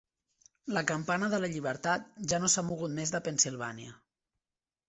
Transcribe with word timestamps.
La 0.77 0.81
Campana 0.91 1.29
de 1.33 1.39
la 1.43 1.51
Llibertat 1.51 2.09
ja 2.33 2.39
no 2.45 2.49
s'ha 2.55 2.65
mogut 2.71 2.97
més 2.99 3.15
de 3.17 3.23
Pennsilvània. 3.29 3.95